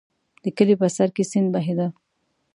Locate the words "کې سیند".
1.15-1.47